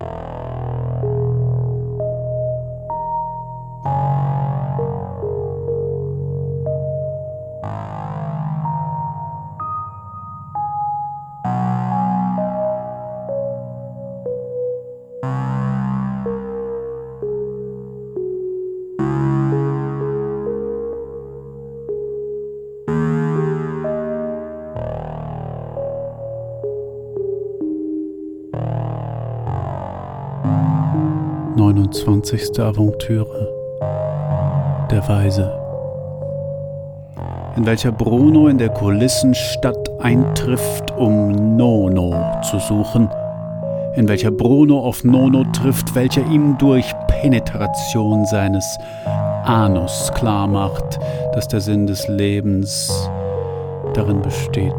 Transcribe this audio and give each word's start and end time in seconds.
you 0.00 0.39
29. 32.20 32.60
Aventüre 32.60 33.48
Der 34.90 35.08
Weise 35.08 35.56
in 37.56 37.66
welcher 37.66 37.92
Bruno 37.92 38.46
in 38.46 38.58
der 38.58 38.68
Kulissenstadt 38.68 39.88
eintrifft, 40.00 40.92
um 40.96 41.56
Nono 41.56 42.14
zu 42.48 42.58
suchen, 42.60 43.08
in 43.96 44.06
welcher 44.06 44.30
Bruno 44.30 44.78
auf 44.80 45.02
Nono 45.02 45.44
trifft, 45.52 45.94
welcher 45.94 46.24
ihm 46.30 46.56
durch 46.58 46.84
Penetration 47.08 48.24
seines 48.26 48.64
Anus 49.44 50.12
klarmacht, 50.14 51.00
dass 51.34 51.48
der 51.48 51.60
Sinn 51.60 51.86
des 51.86 52.06
Lebens 52.06 53.10
darin 53.94 54.22
besteht, 54.22 54.72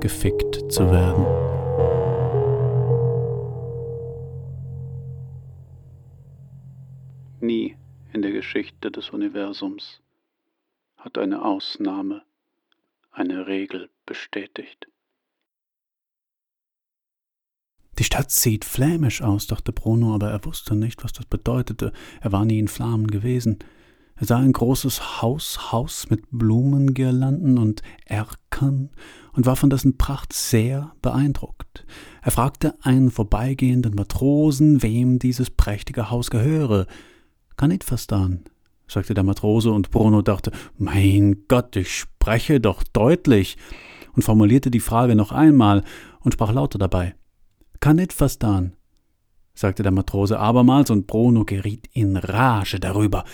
gefickt 0.00 0.70
zu 0.70 0.90
werden. 0.90 1.45
Geschichte 8.86 8.90
des 9.00 9.10
Universums 9.10 10.00
hat 10.96 11.18
eine 11.18 11.44
Ausnahme 11.44 12.22
eine 13.10 13.48
Regel 13.48 13.90
bestätigt. 14.04 14.86
Die 17.98 18.04
Stadt 18.04 18.30
sieht 18.30 18.64
flämisch 18.64 19.22
aus, 19.22 19.48
dachte 19.48 19.72
Bruno, 19.72 20.14
aber 20.14 20.30
er 20.30 20.44
wusste 20.44 20.76
nicht, 20.76 21.02
was 21.02 21.12
das 21.12 21.26
bedeutete. 21.26 21.92
Er 22.20 22.30
war 22.30 22.44
nie 22.44 22.60
in 22.60 22.68
Flammen 22.68 23.08
gewesen. 23.08 23.58
Er 24.14 24.26
sah 24.26 24.38
ein 24.38 24.52
großes 24.52 25.20
Haus, 25.20 25.72
Haus 25.72 26.08
mit 26.08 26.22
Blumengirlanden 26.30 27.58
und 27.58 27.82
Erkern 28.04 28.90
und 29.32 29.46
war 29.46 29.56
von 29.56 29.70
dessen 29.70 29.98
Pracht 29.98 30.32
sehr 30.32 30.94
beeindruckt. 31.02 31.84
Er 32.22 32.30
fragte 32.30 32.76
einen 32.82 33.10
vorbeigehenden 33.10 33.94
Matrosen, 33.94 34.82
wem 34.82 35.18
dieses 35.18 35.50
prächtige 35.50 36.10
Haus 36.10 36.30
gehöre. 36.30 36.86
Verstehen, 37.82 38.44
sagte 38.88 39.14
der 39.14 39.24
Matrose, 39.24 39.70
und 39.70 39.90
Bruno 39.90 40.22
dachte, 40.22 40.52
mein 40.78 41.44
Gott, 41.48 41.76
ich 41.76 41.94
spreche 41.94 42.60
doch 42.60 42.82
deutlich, 42.82 43.56
und 44.14 44.22
formulierte 44.22 44.70
die 44.70 44.80
Frage 44.80 45.14
noch 45.14 45.30
einmal 45.30 45.84
und 46.20 46.32
sprach 46.32 46.52
lauter 46.52 46.78
dabei. 46.78 47.14
Kann 47.80 47.96
nicht 47.96 48.14
verstehen, 48.14 48.74
sagte 49.54 49.82
der 49.82 49.92
Matrose 49.92 50.38
abermals, 50.38 50.90
und 50.90 51.06
Bruno 51.06 51.44
geriet 51.44 51.88
in 51.92 52.16
Rage 52.16 52.80
darüber. 52.80 53.24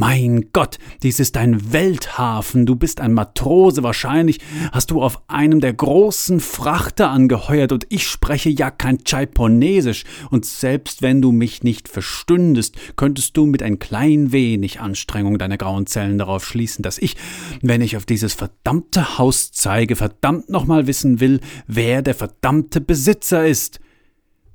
Mein 0.00 0.50
Gott, 0.52 0.78
dies 1.02 1.18
ist 1.18 1.36
ein 1.36 1.72
Welthafen, 1.72 2.66
du 2.66 2.76
bist 2.76 3.00
ein 3.00 3.12
Matrose, 3.12 3.82
wahrscheinlich 3.82 4.38
hast 4.70 4.92
du 4.92 5.02
auf 5.02 5.20
einem 5.26 5.58
der 5.58 5.72
großen 5.72 6.38
Frachter 6.38 7.10
angeheuert 7.10 7.72
und 7.72 7.84
ich 7.88 8.06
spreche 8.06 8.48
ja 8.48 8.70
kein 8.70 9.02
Chaiponesisch 9.02 10.04
und 10.30 10.46
selbst 10.46 11.02
wenn 11.02 11.20
du 11.20 11.32
mich 11.32 11.64
nicht 11.64 11.88
verstündest, 11.88 12.76
könntest 12.94 13.36
du 13.36 13.46
mit 13.46 13.60
ein 13.60 13.80
klein 13.80 14.30
wenig 14.30 14.78
Anstrengung 14.78 15.36
deiner 15.36 15.58
grauen 15.58 15.88
Zellen 15.88 16.18
darauf 16.18 16.44
schließen, 16.44 16.84
dass 16.84 16.98
ich, 16.98 17.16
wenn 17.60 17.80
ich 17.80 17.96
auf 17.96 18.06
dieses 18.06 18.34
verdammte 18.34 19.18
Haus 19.18 19.50
zeige, 19.50 19.96
verdammt 19.96 20.48
nochmal 20.48 20.86
wissen 20.86 21.18
will, 21.18 21.40
wer 21.66 22.02
der 22.02 22.14
verdammte 22.14 22.80
Besitzer 22.80 23.48
ist. 23.48 23.80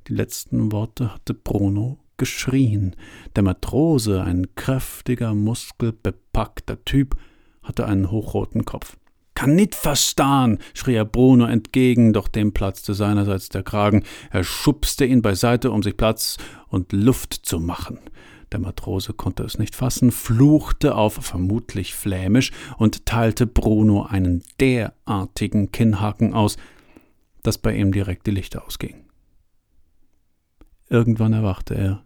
Die 0.08 0.14
letzten 0.14 0.72
Worte 0.72 1.12
hatte 1.12 1.34
Bruno 1.34 1.98
geschrien. 2.16 2.96
Der 3.36 3.42
Matrose, 3.42 4.22
ein 4.22 4.54
kräftiger, 4.54 5.34
muskelbepackter 5.34 6.84
Typ, 6.84 7.16
hatte 7.62 7.86
einen 7.86 8.10
hochroten 8.10 8.64
Kopf. 8.64 8.96
Kann 9.34 9.56
nit 9.56 9.74
verstahn, 9.74 10.58
schrie 10.74 10.94
er 10.94 11.04
Bruno 11.04 11.46
entgegen, 11.46 12.12
doch 12.12 12.28
dem 12.28 12.52
platzte 12.52 12.94
seinerseits 12.94 13.48
der 13.48 13.64
Kragen. 13.64 14.04
Er 14.30 14.44
schubste 14.44 15.04
ihn 15.04 15.22
beiseite, 15.22 15.72
um 15.72 15.82
sich 15.82 15.96
Platz 15.96 16.36
und 16.68 16.92
Luft 16.92 17.34
zu 17.44 17.58
machen. 17.58 17.98
Der 18.52 18.60
Matrose 18.60 19.12
konnte 19.12 19.42
es 19.42 19.58
nicht 19.58 19.74
fassen, 19.74 20.12
fluchte 20.12 20.94
auf 20.94 21.14
vermutlich 21.14 21.94
flämisch 21.94 22.52
und 22.78 23.04
teilte 23.06 23.48
Bruno 23.48 24.04
einen 24.04 24.44
derartigen 24.60 25.72
Kinnhaken 25.72 26.34
aus, 26.34 26.56
dass 27.42 27.58
bei 27.58 27.74
ihm 27.74 27.90
direkt 27.90 28.28
die 28.28 28.30
Lichter 28.30 28.64
ausgingen. 28.64 29.04
Irgendwann 30.88 31.32
erwachte 31.32 31.74
er, 31.74 32.03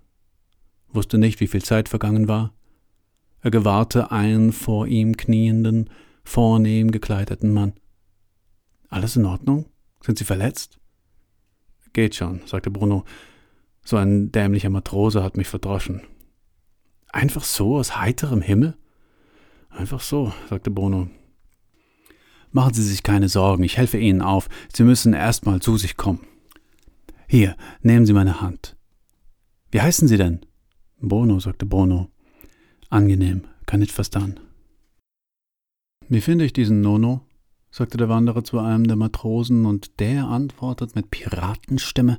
wusste 0.93 1.19
nicht, 1.19 1.41
wie 1.41 1.47
viel 1.47 1.63
Zeit 1.63 1.89
vergangen 1.89 2.29
war. 2.29 2.53
Er 3.41 3.51
gewahrte 3.51 4.11
einen 4.11 4.53
vor 4.53 4.87
ihm 4.87 5.17
knienden, 5.17 5.91
vornehm 6.25 6.91
gekleideten 6.91 7.53
Mann. 7.53 7.75
Alles 8.89 9.17
in 9.17 9.27
Ordnung? 9.27 9.67
Sind 10.03 10.19
Sie 10.19 10.25
verletzt? 10.25 10.79
Geht 11.93 12.15
schon, 12.15 12.41
sagte 12.47 12.71
Bruno. 12.71 13.05
So 13.85 13.97
ein 13.97 14.33
dämlicher 14.33 14.71
Matrose 14.71 15.23
hat 15.23 15.37
mich 15.37 15.49
verdroschen. 15.49 16.03
Einfach 17.11 17.45
so 17.45 17.79
aus 17.79 17.97
heiterem 17.97 18.43
Himmel? 18.43 18.77
Einfach 19.71 20.01
so, 20.01 20.33
sagte 20.49 20.71
Bruno. 20.71 21.09
Machen 22.51 22.75
Sie 22.75 22.83
sich 22.83 23.03
keine 23.03 23.29
Sorgen, 23.29 23.63
ich 23.63 23.77
helfe 23.77 23.99
Ihnen 23.99 24.23
auf. 24.23 24.49
Sie 24.73 24.83
müssen 24.83 25.13
erst 25.13 25.47
mal 25.47 25.61
zu 25.61 25.77
sich 25.77 25.97
kommen. 25.97 26.27
Hier, 27.27 27.57
nehmen 27.83 28.07
Sie 28.07 28.15
meine 28.15 28.41
Hand. 28.41 28.77
Wie 29.71 29.81
heißen 29.81 30.09
Sie 30.09 30.17
denn? 30.17 30.41
Bono, 31.01 31.39
sagte 31.39 31.67
Bono. 31.67 32.09
Angenehm, 32.91 33.43
kann 33.67 33.81
nicht 33.81 33.93
verstehen. 33.93 34.41
Wie 36.09 36.21
finde 36.21 36.45
ich 36.45 36.53
diesen 36.53 36.81
Nono? 36.81 37.23
sagte 37.71 37.99
der 37.99 38.09
Wanderer 38.09 38.43
zu 38.45 38.59
einem 38.59 38.87
der 38.87 38.97
Matrosen, 38.97 39.67
und 39.67 40.01
der 40.01 40.27
antwortet 40.27 40.95
mit 40.97 41.11
Piratenstimme 41.11 42.19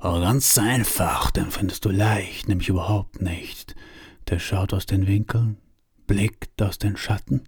oh, 0.00 0.20
Ganz 0.20 0.58
einfach, 0.58 1.30
den 1.30 1.50
findest 1.50 1.84
du 1.84 1.90
leicht, 1.90 2.48
nämlich 2.48 2.68
überhaupt 2.68 3.22
nicht. 3.22 3.76
Der 4.28 4.40
schaut 4.40 4.74
aus 4.74 4.86
den 4.86 5.06
Winkeln, 5.06 5.56
blickt 6.06 6.60
aus 6.60 6.78
den 6.78 6.96
Schatten, 6.96 7.44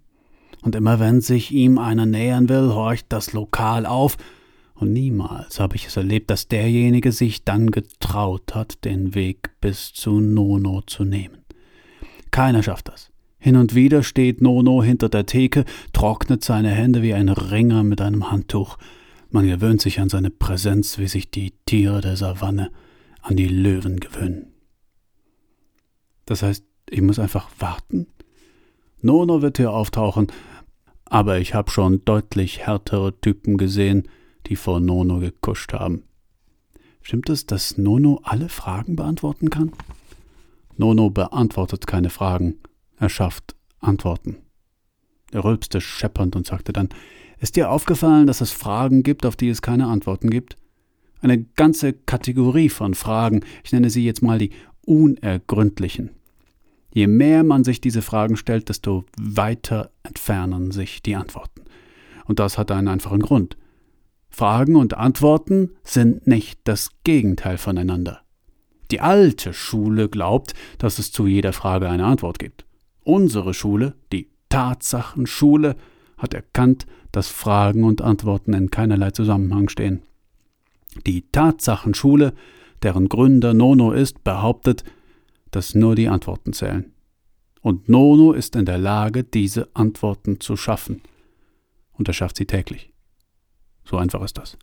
und 0.61 0.75
immer 0.75 0.99
wenn 0.99 1.21
sich 1.21 1.51
ihm 1.51 1.77
einer 1.77 2.05
nähern 2.05 2.47
will, 2.47 2.69
horcht 2.69 3.07
das 3.09 3.33
Lokal 3.33 3.85
auf, 3.85 4.17
und 4.81 4.93
niemals 4.93 5.59
habe 5.59 5.75
ich 5.75 5.87
es 5.87 5.97
erlebt, 5.97 6.29
dass 6.29 6.47
derjenige 6.47 7.11
sich 7.11 7.43
dann 7.43 7.71
getraut 7.71 8.55
hat, 8.55 8.83
den 8.83 9.13
Weg 9.13 9.51
bis 9.61 9.93
zu 9.93 10.19
Nono 10.19 10.81
zu 10.81 11.03
nehmen. 11.03 11.37
Keiner 12.31 12.63
schafft 12.63 12.87
das. 12.87 13.11
Hin 13.37 13.55
und 13.55 13.75
wieder 13.75 14.03
steht 14.03 14.41
Nono 14.41 14.83
hinter 14.83 15.09
der 15.09 15.25
Theke, 15.25 15.65
trocknet 15.93 16.43
seine 16.43 16.69
Hände 16.69 17.01
wie 17.01 17.13
ein 17.13 17.29
Ringer 17.29 17.83
mit 17.83 18.01
einem 18.01 18.31
Handtuch. 18.31 18.77
Man 19.29 19.47
gewöhnt 19.47 19.81
sich 19.81 19.99
an 19.99 20.09
seine 20.09 20.29
Präsenz, 20.29 20.97
wie 20.97 21.07
sich 21.07 21.31
die 21.31 21.53
Tiere 21.65 22.01
der 22.01 22.17
Savanne 22.17 22.71
an 23.21 23.35
die 23.35 23.47
Löwen 23.47 23.99
gewöhnen. 23.99 24.47
Das 26.25 26.43
heißt, 26.43 26.63
ich 26.89 27.01
muss 27.01 27.19
einfach 27.19 27.49
warten? 27.59 28.07
Nono 29.01 29.41
wird 29.41 29.57
hier 29.57 29.71
auftauchen, 29.71 30.27
aber 31.05 31.39
ich 31.39 31.53
habe 31.53 31.71
schon 31.71 32.05
deutlich 32.05 32.65
härtere 32.65 33.19
Typen 33.19 33.57
gesehen, 33.57 34.07
die 34.47 34.55
vor 34.55 34.79
Nono 34.79 35.19
gekuscht 35.19 35.73
haben. 35.73 36.03
Stimmt 37.01 37.29
es, 37.29 37.45
dass 37.45 37.77
Nono 37.77 38.21
alle 38.23 38.49
Fragen 38.49 38.95
beantworten 38.95 39.49
kann? 39.49 39.71
Nono 40.77 41.09
beantwortet 41.09 41.87
keine 41.87 42.09
Fragen, 42.09 42.55
er 42.97 43.09
schafft 43.09 43.55
Antworten. 43.79 44.37
Er 45.31 45.43
rülpste 45.43 45.81
scheppernd 45.81 46.35
und 46.35 46.45
sagte 46.45 46.73
dann, 46.73 46.89
ist 47.39 47.55
dir 47.55 47.71
aufgefallen, 47.71 48.27
dass 48.27 48.41
es 48.41 48.51
Fragen 48.51 49.03
gibt, 49.03 49.25
auf 49.25 49.35
die 49.35 49.49
es 49.49 49.61
keine 49.61 49.87
Antworten 49.87 50.29
gibt? 50.29 50.57
Eine 51.21 51.43
ganze 51.43 51.93
Kategorie 51.93 52.69
von 52.69 52.93
Fragen, 52.93 53.41
ich 53.63 53.71
nenne 53.71 53.89
sie 53.89 54.05
jetzt 54.05 54.21
mal 54.21 54.37
die 54.37 54.51
unergründlichen. 54.85 56.11
Je 56.93 57.07
mehr 57.07 57.43
man 57.43 57.63
sich 57.63 57.79
diese 57.79 58.01
Fragen 58.01 58.35
stellt, 58.35 58.69
desto 58.69 59.05
weiter 59.17 59.91
entfernen 60.03 60.71
sich 60.71 61.01
die 61.01 61.15
Antworten. 61.15 61.61
Und 62.25 62.39
das 62.39 62.57
hat 62.57 62.71
einen 62.71 62.87
einfachen 62.87 63.21
Grund. 63.21 63.57
Fragen 64.31 64.75
und 64.75 64.95
Antworten 64.95 65.71
sind 65.83 66.25
nicht 66.25 66.61
das 66.63 66.89
Gegenteil 67.03 67.57
voneinander. 67.57 68.21
Die 68.89 68.99
alte 68.99 69.53
Schule 69.53 70.09
glaubt, 70.09 70.53
dass 70.77 70.99
es 70.99 71.11
zu 71.11 71.27
jeder 71.27 71.53
Frage 71.53 71.89
eine 71.89 72.05
Antwort 72.05 72.39
gibt. 72.39 72.65
Unsere 73.03 73.53
Schule, 73.53 73.93
die 74.11 74.29
Tatsachenschule, 74.49 75.75
hat 76.17 76.33
erkannt, 76.33 76.85
dass 77.11 77.27
Fragen 77.27 77.83
und 77.83 78.01
Antworten 78.01 78.53
in 78.53 78.71
keinerlei 78.71 79.11
Zusammenhang 79.11 79.69
stehen. 79.69 80.01
Die 81.05 81.23
Tatsachenschule 81.31 82.33
deren 82.83 83.09
Gründer 83.09 83.53
Nono 83.53 83.91
ist, 83.91 84.23
behauptet, 84.23 84.83
dass 85.51 85.75
nur 85.75 85.95
die 85.95 86.07
Antworten 86.07 86.53
zählen. 86.53 86.91
Und 87.61 87.89
Nono 87.89 88.31
ist 88.33 88.55
in 88.55 88.65
der 88.65 88.77
Lage, 88.77 89.23
diese 89.23 89.69
Antworten 89.75 90.39
zu 90.39 90.55
schaffen. 90.57 91.01
Und 91.93 92.07
er 92.07 92.13
schafft 92.13 92.37
sie 92.37 92.45
täglich. 92.45 92.90
So 93.83 93.97
einfach 93.97 94.21
ist 94.23 94.37
das. 94.37 94.57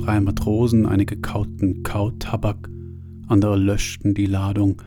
Drei 0.00 0.20
Matrosen 0.20 0.86
einige 0.86 1.20
kauten 1.20 1.82
Kautabak, 1.82 2.70
andere 3.28 3.56
löschten 3.56 4.14
die 4.14 4.26
Ladung, 4.26 4.80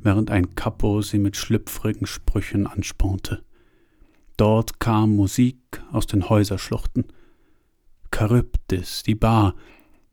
während 0.00 0.30
ein 0.30 0.54
Kapo 0.54 1.02
sie 1.02 1.18
mit 1.18 1.36
schlüpfrigen 1.36 2.06
Sprüchen 2.06 2.66
anspornte. 2.66 3.42
Dort 4.36 4.78
kam 4.78 5.16
Musik 5.16 5.82
aus 5.90 6.06
den 6.06 6.28
Häuserschluchten. 6.28 7.04
Charybdis, 8.14 9.02
die 9.02 9.14
Bar, 9.14 9.54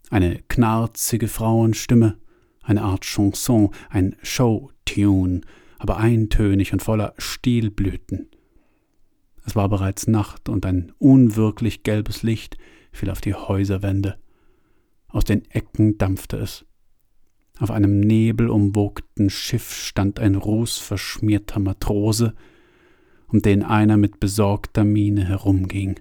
eine 0.09 0.39
knarzige 0.47 1.27
Frauenstimme, 1.27 2.17
eine 2.63 2.81
Art 2.81 3.05
Chanson, 3.05 3.69
ein 3.89 4.15
Showtune, 4.23 5.41
aber 5.77 5.97
eintönig 5.97 6.73
und 6.73 6.81
voller 6.81 7.13
Stilblüten. 7.17 8.29
Es 9.45 9.55
war 9.55 9.69
bereits 9.69 10.07
Nacht 10.07 10.49
und 10.49 10.65
ein 10.65 10.91
unwirklich 10.97 11.83
gelbes 11.83 12.23
Licht 12.23 12.57
fiel 12.91 13.09
auf 13.09 13.21
die 13.21 13.35
Häuserwände. 13.35 14.17
Aus 15.07 15.23
den 15.23 15.49
Ecken 15.51 15.97
dampfte 15.97 16.37
es. 16.37 16.65
Auf 17.59 17.71
einem 17.71 17.99
nebelumwogten 17.99 19.29
Schiff 19.29 19.73
stand 19.73 20.19
ein 20.19 20.35
rußverschmierter 20.35 21.59
Matrose, 21.59 22.35
um 23.27 23.41
den 23.41 23.63
einer 23.63 23.97
mit 23.97 24.19
besorgter 24.19 24.83
Miene 24.83 25.25
herumging. 25.25 25.99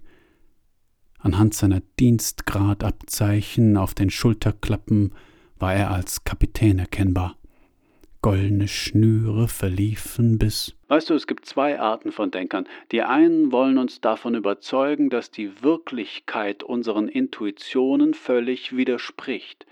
Anhand 1.18 1.54
seiner 1.54 1.80
Dienstgradabzeichen 1.98 3.76
auf 3.76 3.94
den 3.94 4.10
Schulterklappen 4.10 5.12
war 5.58 5.74
er 5.74 5.90
als 5.90 6.24
Kapitän 6.24 6.78
erkennbar 6.78 7.36
goldene 8.22 8.68
Schnüre 8.68 9.48
verliefen 9.48 10.38
bis. 10.38 10.74
Weißt 10.88 11.10
du, 11.10 11.14
es 11.14 11.26
gibt 11.26 11.46
zwei 11.46 11.78
Arten 11.78 12.12
von 12.12 12.30
Denkern. 12.30 12.68
Die 12.92 13.02
einen 13.02 13.52
wollen 13.52 13.78
uns 13.78 14.00
davon 14.00 14.34
überzeugen, 14.34 15.10
dass 15.10 15.30
die 15.30 15.62
Wirklichkeit 15.62 16.62
unseren 16.62 17.08
Intuitionen 17.08 18.14
völlig 18.14 18.76
widerspricht. 18.76 19.66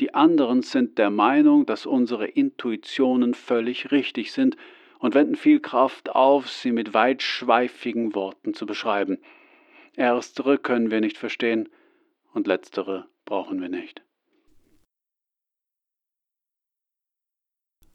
Die 0.00 0.14
anderen 0.14 0.62
sind 0.62 0.98
der 0.98 1.10
Meinung, 1.10 1.66
dass 1.66 1.86
unsere 1.86 2.26
Intuitionen 2.26 3.34
völlig 3.34 3.90
richtig 3.90 4.32
sind 4.32 4.56
und 5.00 5.14
wenden 5.14 5.34
viel 5.34 5.60
Kraft 5.60 6.10
auf, 6.10 6.48
sie 6.48 6.72
mit 6.72 6.94
weitschweifigen 6.94 8.14
Worten 8.14 8.54
zu 8.54 8.66
beschreiben. 8.66 9.18
Erstere 9.96 10.58
können 10.58 10.90
wir 10.90 11.00
nicht 11.00 11.18
verstehen 11.18 11.68
und 12.32 12.46
letztere 12.46 13.06
brauchen 13.24 13.60
wir 13.60 13.68
nicht. 13.68 14.02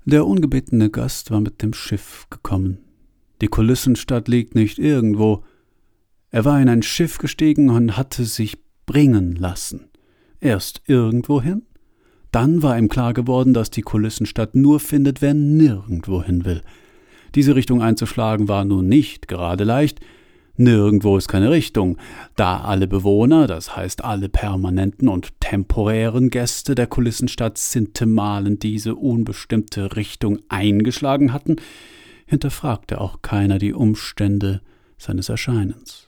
Der 0.05 0.27
ungebetene 0.27 0.89
Gast 0.89 1.31
war 1.31 1.39
mit 1.39 1.61
dem 1.61 1.73
Schiff 1.73 2.27
gekommen. 2.29 2.79
Die 3.41 3.47
Kulissenstadt 3.47 4.27
liegt 4.27 4.53
nicht 4.53 4.77
irgendwo. 4.77 5.43
Er 6.29 6.43
war 6.43 6.61
in 6.61 6.67
ein 6.67 6.83
Schiff 6.83 7.19
gestiegen 7.19 7.69
und 7.69 7.95
hatte 7.95 8.25
sich 8.25 8.57
bringen 8.85 9.35
lassen. 9.35 9.89
Erst 10.41 10.81
irgendwohin, 10.87 11.63
dann 12.31 12.61
war 12.61 12.77
ihm 12.77 12.89
klar 12.89 13.13
geworden, 13.13 13.53
dass 13.53 13.69
die 13.69 13.81
Kulissenstadt 13.81 14.55
nur 14.55 14.81
findet, 14.81 15.21
wer 15.21 15.33
nirgendwohin 15.33 16.43
will. 16.43 16.61
Diese 17.35 17.55
Richtung 17.55 17.81
einzuschlagen 17.81 18.49
war 18.49 18.65
nun 18.65 18.87
nicht 18.87 19.29
gerade 19.29 19.63
leicht, 19.63 20.01
Nirgendwo 20.55 21.17
ist 21.17 21.27
keine 21.27 21.49
Richtung, 21.49 21.97
da 22.35 22.61
alle 22.61 22.87
Bewohner, 22.87 23.47
das 23.47 23.75
heißt 23.75 24.03
alle 24.03 24.29
permanenten 24.29 25.07
und 25.07 25.39
temporären 25.39 26.29
Gäste 26.29 26.75
der 26.75 26.85
Kulissenstadt 26.85 27.57
sintemalen 27.57 28.59
diese 28.59 28.93
unbestimmte 28.93 29.95
Richtung 29.95 30.39
eingeschlagen 30.49 31.33
hatten, 31.33 31.55
hinterfragte 32.27 33.01
auch 33.01 33.23
keiner 33.23 33.57
die 33.57 33.73
Umstände 33.73 34.61
seines 34.99 35.27
Erscheinens. 35.27 36.07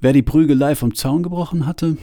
Wer 0.00 0.14
die 0.14 0.22
Prügelei 0.22 0.74
vom 0.74 0.94
Zaun 0.94 1.22
gebrochen 1.22 1.66
hatte? 1.66 1.98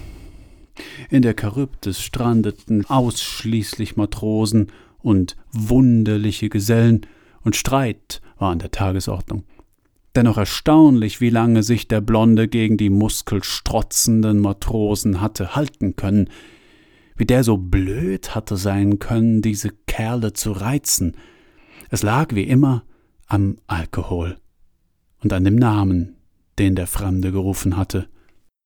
In 1.10 1.24
der 1.24 1.36
Charybdis 1.40 2.00
strandeten 2.00 2.86
ausschließlich 2.86 3.96
Matrosen 3.96 4.72
und 5.00 5.36
wunderliche 5.52 6.50
Gesellen, 6.50 7.08
und 7.42 7.56
Streit 7.56 8.22
war 8.40 8.52
an 8.52 8.60
der 8.60 8.72
Tagesordnung. 8.72 9.44
Dennoch 10.16 10.38
erstaunlich, 10.38 11.20
wie 11.20 11.30
lange 11.30 11.62
sich 11.62 11.90
der 11.90 12.00
Blonde 12.00 12.48
gegen 12.48 12.78
die 12.78 12.90
muskelstrotzenden 12.90 14.40
Matrosen 14.40 15.20
hatte 15.20 15.56
halten 15.56 15.98
können, 15.98 16.30
wie 17.18 17.26
der 17.26 17.44
so 17.44 17.58
blöd 17.58 18.34
hatte 18.34 18.56
sein 18.56 19.00
können, 19.00 19.42
diese 19.42 19.72
Kerle 19.88 20.32
zu 20.32 20.54
reizen. 20.54 21.18
Es 21.90 22.02
lag 22.02 22.34
wie 22.34 22.44
immer 22.44 22.84
am 23.28 23.58
Alkohol 23.68 24.38
und 25.22 25.34
an 25.34 25.44
dem 25.44 25.56
Namen, 25.56 26.16
den 26.60 26.76
der 26.76 26.88
Fremde 26.88 27.34
gerufen 27.34 27.76
hatte. 27.76 28.08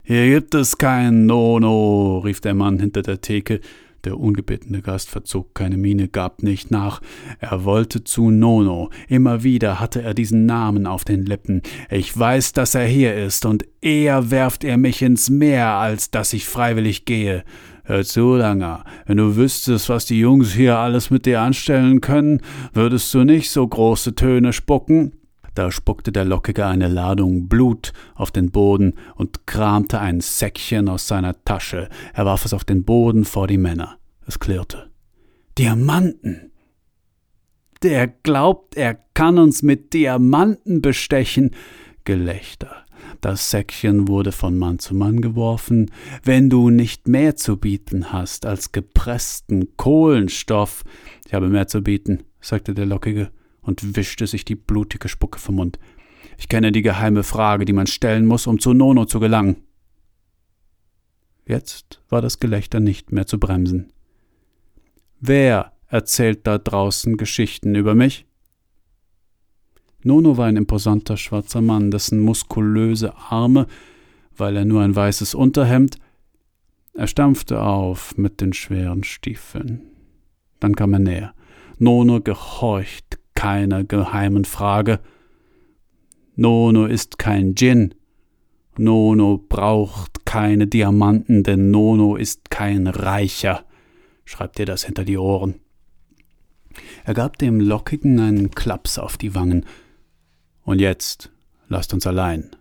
Hier 0.04 0.30
gibt 0.30 0.54
es 0.54 0.78
kein 0.78 1.26
Nono, 1.26 2.20
rief 2.20 2.42
der 2.42 2.54
Mann 2.54 2.80
hinter 2.80 3.02
der 3.02 3.22
Theke, 3.22 3.60
der 4.06 4.20
ungebetene 4.20 4.82
Gast 4.82 5.10
verzog 5.10 5.54
keine 5.54 5.78
Miene, 5.78 6.08
gab 6.08 6.44
nicht 6.44 6.72
nach. 6.72 7.02
Er 7.40 7.64
wollte 7.64 8.04
zu 8.04 8.30
Nono. 8.30 8.90
Immer 9.08 9.44
wieder 9.44 9.80
hatte 9.80 10.02
er 10.02 10.14
diesen 10.14 10.46
Namen 10.46 10.88
auf 10.88 11.04
den 11.04 11.26
Lippen. 11.26 11.62
Ich 11.90 12.18
weiß, 12.18 12.54
dass 12.54 12.76
er 12.76 12.86
hier 12.86 13.16
ist, 13.16 13.46
und 13.46 13.66
eher 13.82 14.32
werft 14.32 14.64
er 14.64 14.78
mich 14.78 15.02
ins 15.02 15.30
Meer, 15.30 15.68
als 15.68 16.12
dass 16.12 16.34
ich 16.34 16.46
freiwillig 16.46 17.06
gehe. 17.06 17.44
Hör 17.84 18.04
zu, 18.04 18.36
Langer, 18.36 18.84
wenn 19.08 19.18
du 19.18 19.36
wüsstest, 19.36 19.90
was 19.90 20.06
die 20.06 20.20
Jungs 20.20 20.54
hier 20.54 20.78
alles 20.78 21.10
mit 21.10 21.26
dir 21.26 21.42
anstellen 21.42 22.02
können, 22.02 22.42
würdest 22.72 23.12
du 23.16 23.24
nicht 23.24 23.50
so 23.50 23.68
große 23.68 24.14
Töne 24.14 24.54
spucken? 24.54 25.14
Da 25.60 25.74
spuckte 25.74 26.14
der 26.14 26.24
Lockige 26.24 26.68
eine 26.68 26.88
Ladung 26.88 27.50
Blut 27.50 27.92
auf 28.16 28.32
den 28.32 28.50
Boden 28.50 28.94
und 29.16 29.46
kramte 29.46 30.00
ein 30.00 30.22
Säckchen 30.22 30.88
aus 30.88 31.06
seiner 31.06 31.44
Tasche. 31.44 31.90
Er 32.14 32.26
warf 32.26 32.46
es 32.46 32.54
auf 32.54 32.64
den 32.64 32.86
Boden 32.86 33.26
vor 33.26 33.46
die 33.46 33.58
Männer. 33.58 33.98
Es 34.26 34.40
klirrte. 34.40 34.90
Diamanten! 35.58 36.54
Der 37.84 38.08
glaubt, 38.08 38.78
er 38.78 38.94
kann 39.14 39.38
uns 39.38 39.62
mit 39.62 39.92
Diamanten 39.92 40.82
bestechen. 40.82 41.52
Gelächter. 42.06 42.86
Das 43.20 43.52
Säckchen 43.52 44.08
wurde 44.08 44.32
von 44.32 44.58
Mann 44.58 44.80
zu 44.80 44.96
Mann 44.96 45.20
geworfen. 45.20 45.92
Wenn 46.24 46.50
du 46.50 46.70
nicht 46.70 47.10
mehr 47.10 47.36
zu 47.36 47.58
bieten 47.58 48.14
hast 48.14 48.46
als 48.46 48.72
gepressten 48.72 49.76
Kohlenstoff. 49.76 50.86
Ich 51.28 51.34
habe 51.34 51.50
mehr 51.50 51.68
zu 51.68 51.82
bieten, 51.82 52.24
sagte 52.40 52.74
der 52.74 52.86
Lockige 52.86 53.30
und 53.70 53.96
wischte 53.96 54.26
sich 54.26 54.44
die 54.44 54.56
blutige 54.56 55.08
Spucke 55.08 55.40
vom 55.40 55.56
Mund. 55.56 55.80
Ich 56.40 56.50
kenne 56.50 56.72
die 56.72 56.82
geheime 56.82 57.24
Frage, 57.24 57.66
die 57.66 57.74
man 57.74 57.86
stellen 57.86 58.26
muss, 58.26 58.48
um 58.48 58.60
zu 58.60 58.74
Nono 58.74 59.06
zu 59.06 59.20
gelangen. 59.20 59.58
Jetzt 61.46 62.02
war 62.10 62.22
das 62.22 62.40
Gelächter 62.40 62.80
nicht 62.80 63.12
mehr 63.12 63.28
zu 63.28 63.40
bremsen. 63.40 63.94
Wer 65.20 65.74
erzählt 65.88 66.48
da 66.48 66.58
draußen 66.58 67.16
Geschichten 67.16 67.76
über 67.76 67.94
mich? 67.94 68.26
Nono 70.02 70.38
war 70.38 70.48
ein 70.48 70.58
imposanter 70.58 71.18
schwarzer 71.18 71.62
Mann, 71.62 71.92
dessen 71.92 72.20
muskulöse 72.20 73.16
Arme, 73.16 73.68
weil 74.36 74.56
er 74.56 74.66
nur 74.66 74.82
ein 74.82 74.96
weißes 74.96 75.36
Unterhemd, 75.36 75.98
Er 76.94 77.08
stampfte 77.08 77.62
auf 77.62 78.18
mit 78.18 78.42
den 78.42 78.52
schweren 78.52 79.04
Stiefeln. 79.04 79.84
Dann 80.60 80.76
kam 80.76 80.94
er 80.94 81.00
näher. 81.00 81.34
Nono 81.78 82.20
gehorcht 82.20 83.19
keiner 83.40 83.86
geheimen 83.86 84.44
Frage. 84.44 85.00
Nono 86.36 86.88
ist 86.88 87.18
kein 87.18 87.56
Djinn. 87.56 87.96
Nono 88.78 89.38
braucht 89.38 90.26
keine 90.26 90.68
Diamanten, 90.68 91.44
denn 91.44 91.72
Nono 91.72 92.18
ist 92.18 92.50
kein 92.50 92.88
Reicher. 92.88 93.64
Schreibt 94.26 94.58
dir 94.58 94.66
das 94.66 94.84
hinter 94.84 95.06
die 95.06 95.18
Ohren. 95.18 95.56
Er 97.06 97.14
gab 97.14 97.38
dem 97.38 97.62
Lockigen 97.62 98.20
einen 98.20 98.52
Klaps 98.52 99.00
auf 99.00 99.18
die 99.18 99.34
Wangen. 99.36 99.66
Und 100.66 100.82
jetzt 100.82 101.32
lasst 101.70 101.94
uns 101.94 102.06
allein. 102.06 102.52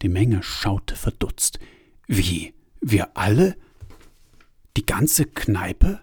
Die 0.00 0.08
Menge 0.08 0.42
schaute 0.42 0.96
verdutzt. 0.96 1.58
Wie? 2.06 2.54
Wir 2.80 3.18
alle? 3.18 3.54
Die 4.78 4.86
ganze 4.86 5.26
Kneipe? 5.26 6.00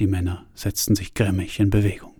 Die 0.00 0.06
Männer 0.06 0.46
setzten 0.54 0.94
sich 0.94 1.12
grimmig 1.12 1.58
in 1.58 1.70
Bewegung. 1.70 2.12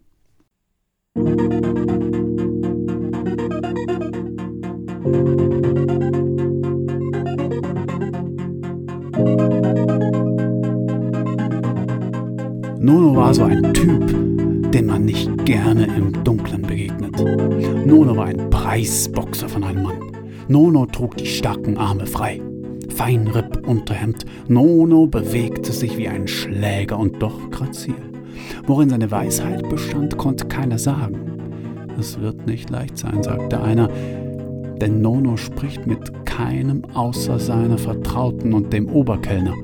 Nono 12.81 13.15
war 13.15 13.33
so 13.33 13.45
ein 13.45 13.73
Typ, 13.73 14.73
dem 14.73 14.87
man 14.87 15.05
nicht 15.05 15.31
gerne 15.45 15.87
im 15.87 16.25
Dunklen 16.25 16.63
begegnet. 16.63 17.17
Nono 17.87 18.17
war 18.17 18.27
ein 18.27 18.51
Preisboxer 18.51 19.49
von 19.49 19.63
einem 19.63 19.85
Mann. 19.85 20.01
Nono 20.49 20.85
trug 20.87 21.17
die 21.17 21.27
starken 21.27 21.77
Arme 21.77 22.09
frei. 22.09 22.41
Feinripp-Unterhemd. 22.99 24.25
Nono 24.49 25.07
bewegte 25.07 25.73
sich 25.73 25.97
wie 25.97 26.09
ein 26.09 26.27
Schläger 26.27 26.99
und 26.99 27.23
doch 27.23 27.49
grazil. 27.51 27.95
Worin 28.67 28.91
seine 28.91 29.09
Weisheit 29.13 29.69
bestand, 29.71 30.19
konnte 30.19 30.47
keiner 30.47 30.79
sagen. 30.79 31.87
Es 31.97 32.21
wird 32.21 32.49
nicht 32.49 32.71
leicht 32.71 32.99
sein, 32.99 33.23
sagte 33.23 33.63
einer, 33.63 33.89
denn 34.81 35.01
Nono 35.01 35.37
spricht 35.37 35.87
mit 35.87 36.27
keinem 36.27 36.85
außer 36.93 37.39
seiner 37.39 37.79
Vertrauten 37.79 38.53
und 38.53 38.73
dem 38.73 38.89
Oberkellner. 38.89 39.55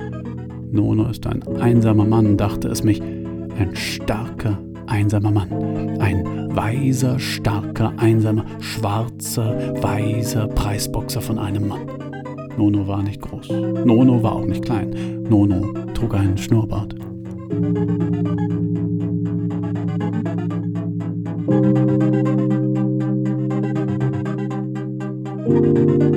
Nono 0.71 1.09
ist 1.09 1.27
ein 1.27 1.43
einsamer 1.61 2.05
Mann, 2.05 2.37
dachte 2.37 2.69
es 2.69 2.85
mich, 2.85 3.03
ein 3.03 3.75
starker, 3.75 4.61
einsamer 4.87 5.33
Mann, 5.33 5.99
ein 5.99 6.55
weiser, 6.55 7.19
starker, 7.19 7.95
einsamer, 7.97 8.45
schwarzer, 8.61 9.75
weiser 9.83 10.47
Preisboxer 10.47 11.21
von 11.21 11.41
einem 11.41 11.67
Mann. 11.67 12.04
Nono 12.57 12.87
war 12.87 13.03
nicht 13.03 13.21
groß. 13.21 13.49
Nono 13.85 14.23
war 14.23 14.37
auch 14.37 14.47
nicht 14.47 14.65
klein. 14.65 15.25
Nono 15.29 15.73
trug 15.95 16.15
einen 16.15 16.39
Schnurrbart. 16.39 16.95
Kapitel 25.55 26.14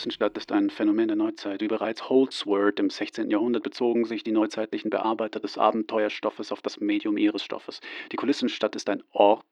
der 0.00 0.04
Kulissenstadt 0.04 0.38
ist 0.38 0.50
ein 0.50 0.70
Phänomen 0.70 1.08
der 1.08 1.16
Neuzeit. 1.18 1.60
Wie 1.60 1.68
bereits 1.68 2.08
Holdsworth 2.08 2.80
im 2.80 2.88
16. 2.88 3.28
Jahrhundert 3.28 3.62
bezogen 3.62 4.06
sich 4.06 4.24
die 4.24 4.32
neuzeitlichen 4.32 4.88
Bearbeiter 4.88 5.40
des 5.40 5.58
Abenteuerstoffes 5.58 6.52
auf 6.52 6.62
das 6.62 6.80
Medium 6.80 7.18
ihres 7.18 7.42
Stoffes. 7.42 7.82
Die 8.10 8.16
Kulissenstadt 8.16 8.74
ist 8.76 8.88
ein 8.88 9.02
Ort, 9.10 9.44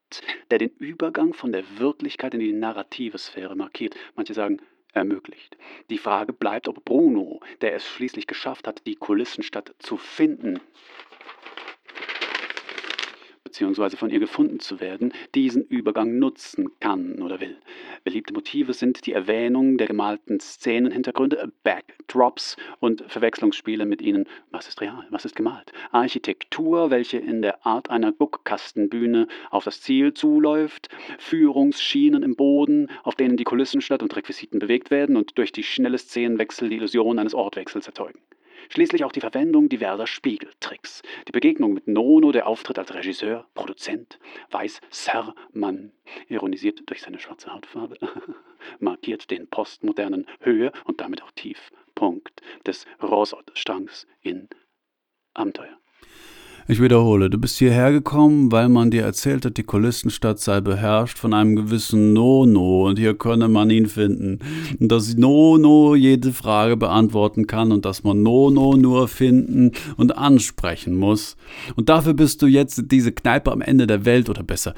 der 0.50 0.57
den 0.57 0.71
Übergang 0.78 1.35
von 1.35 1.52
der 1.52 1.64
Wirklichkeit 1.76 2.33
in 2.33 2.40
die 2.40 2.55
narrative 2.55 3.19
Sphäre 3.19 3.57
markiert. 3.57 3.95
Manche 4.17 4.33
sagen, 4.33 4.62
ermöglicht. 4.95 5.59
Die 5.90 5.99
Frage 5.99 6.33
bleibt, 6.33 6.67
ob 6.67 6.83
Bruno, 6.83 7.40
der 7.61 7.75
es 7.75 7.87
schließlich 7.87 8.26
geschafft 8.26 8.67
hat, 8.67 8.87
die 8.87 8.95
Kulissenstadt 8.95 9.75
zu 9.78 9.99
finden, 9.99 10.61
beziehungsweise 13.58 13.96
von 13.96 14.10
ihr 14.10 14.20
gefunden 14.20 14.60
zu 14.60 14.78
werden, 14.78 15.12
diesen 15.34 15.64
Übergang 15.64 16.20
nutzen 16.20 16.70
kann 16.78 17.20
oder 17.20 17.40
will. 17.40 17.56
Beliebte 18.04 18.32
Motive 18.32 18.72
sind 18.72 19.04
die 19.04 19.12
Erwähnung 19.12 19.78
der 19.78 19.88
gemalten 19.88 20.38
Szenenhintergründe, 20.38 21.50
Backdrops 21.64 22.56
und 22.78 23.02
Verwechslungsspiele 23.08 23.84
mit 23.84 24.00
ihnen. 24.00 24.26
Was 24.52 24.68
ist 24.68 24.80
real? 24.80 25.04
Was 25.10 25.24
ist 25.24 25.34
gemalt? 25.34 25.72
Architektur, 25.90 26.92
welche 26.92 27.18
in 27.18 27.42
der 27.42 27.66
Art 27.66 27.90
einer 27.90 28.12
Guckkastenbühne 28.12 29.26
auf 29.50 29.64
das 29.64 29.80
Ziel 29.80 30.14
zuläuft, 30.14 30.88
Führungsschienen 31.18 32.22
im 32.22 32.36
Boden, 32.36 32.88
auf 33.02 33.16
denen 33.16 33.36
die 33.36 33.42
Kulissenstadt 33.42 34.04
und 34.04 34.14
Requisiten 34.14 34.60
bewegt 34.60 34.92
werden 34.92 35.16
und 35.16 35.36
durch 35.36 35.50
die 35.50 35.64
schnelle 35.64 35.98
Szenenwechsel 35.98 36.68
die 36.68 36.76
Illusion 36.76 37.18
eines 37.18 37.34
Ortwechsels 37.34 37.88
erzeugen. 37.88 38.20
Schließlich 38.68 39.04
auch 39.04 39.12
die 39.12 39.20
Verwendung 39.20 39.68
diverser 39.68 40.06
Spiegeltricks. 40.06 41.02
Die 41.26 41.32
Begegnung 41.32 41.72
mit 41.72 41.88
Nono, 41.88 42.32
der 42.32 42.46
Auftritt 42.46 42.78
als 42.78 42.92
Regisseur, 42.94 43.46
Produzent, 43.54 44.18
weiß 44.50 44.80
Sir 44.90 45.34
Mann, 45.52 45.92
ironisiert 46.28 46.82
durch 46.87 47.02
seine 47.02 47.18
schwarze 47.18 47.52
Hautfarbe, 47.52 47.96
markiert 48.78 49.30
den 49.30 49.48
postmodernen 49.48 50.26
Höhe 50.40 50.72
und 50.84 51.00
damit 51.00 51.22
auch 51.22 51.30
Tiefpunkt 51.32 52.42
des 52.66 52.84
Rosot-Strangs 53.02 54.06
in 54.20 54.48
Abenteuer. 55.34 55.78
Ich 56.70 56.82
wiederhole, 56.82 57.30
du 57.30 57.38
bist 57.38 57.56
hierher 57.56 57.92
gekommen, 57.92 58.52
weil 58.52 58.68
man 58.68 58.90
dir 58.90 59.02
erzählt 59.02 59.46
hat, 59.46 59.56
die 59.56 59.62
Kulissenstadt 59.62 60.38
sei 60.38 60.60
beherrscht 60.60 61.16
von 61.16 61.32
einem 61.32 61.56
gewissen 61.56 62.12
Nono 62.12 62.87
und 62.87 62.98
hier 62.98 63.16
könne 63.16 63.48
man 63.48 63.70
ihn 63.70 63.87
finden. 63.87 64.40
Und 64.78 64.92
dass 64.92 65.16
Nono 65.16 65.94
jede 65.94 66.30
Frage 66.34 66.76
beantworten 66.76 67.46
kann 67.46 67.72
und 67.72 67.87
dass 67.87 68.04
man 68.04 68.22
Nono 68.22 68.76
nur 68.76 69.08
finden 69.08 69.72
und 69.96 70.18
ansprechen 70.18 70.94
muss. 70.94 71.38
Und 71.75 71.88
dafür 71.88 72.12
bist 72.12 72.42
du 72.42 72.46
jetzt 72.46 72.82
diese 72.92 73.12
Kneipe 73.12 73.50
am 73.50 73.62
Ende 73.62 73.87
der 73.87 74.04
Welt 74.04 74.28
oder 74.28 74.42
besser 74.42 74.75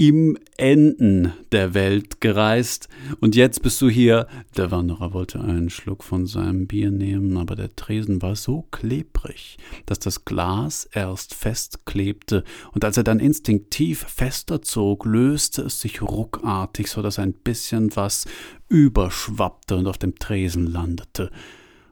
im 0.00 0.38
Enden 0.56 1.34
der 1.52 1.74
Welt 1.74 2.22
gereist 2.22 2.88
und 3.20 3.36
jetzt 3.36 3.60
bist 3.60 3.82
du 3.82 3.90
hier. 3.90 4.28
Der 4.56 4.70
Wanderer 4.70 5.12
wollte 5.12 5.42
einen 5.42 5.68
Schluck 5.68 6.04
von 6.04 6.24
seinem 6.24 6.66
Bier 6.66 6.90
nehmen, 6.90 7.36
aber 7.36 7.54
der 7.54 7.76
Tresen 7.76 8.22
war 8.22 8.34
so 8.34 8.62
klebrig, 8.70 9.58
dass 9.84 9.98
das 9.98 10.24
Glas 10.24 10.86
erst 10.90 11.34
festklebte 11.34 12.44
und 12.72 12.82
als 12.82 12.96
er 12.96 13.04
dann 13.04 13.20
instinktiv 13.20 14.06
fester 14.08 14.62
zog, 14.62 15.04
löste 15.04 15.60
es 15.60 15.82
sich 15.82 16.00
ruckartig, 16.00 16.90
so 16.90 17.02
dass 17.02 17.18
ein 17.18 17.34
bisschen 17.34 17.94
was 17.94 18.26
überschwappte 18.70 19.76
und 19.76 19.86
auf 19.86 19.98
dem 19.98 20.14
Tresen 20.14 20.66
landete. 20.66 21.30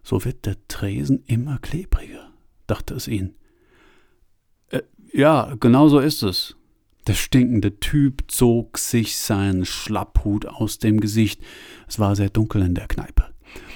So 0.02 0.24
wird 0.24 0.46
der 0.46 0.56
Tresen 0.66 1.24
immer 1.26 1.58
klebriger, 1.58 2.30
dachte 2.66 2.94
es 2.94 3.06
ihn. 3.06 3.34
Äh, 4.70 4.80
ja, 5.12 5.54
genau 5.60 5.90
so 5.90 5.98
ist 5.98 6.22
es, 6.22 6.56
der 7.08 7.14
stinkende 7.14 7.80
Typ 7.80 8.24
zog 8.28 8.78
sich 8.78 9.16
seinen 9.16 9.64
Schlapphut 9.64 10.46
aus 10.46 10.78
dem 10.78 11.00
Gesicht. 11.00 11.40
Es 11.88 11.98
war 11.98 12.14
sehr 12.14 12.28
dunkel 12.28 12.62
in 12.62 12.74
der 12.74 12.86
Kneipe. 12.86 13.24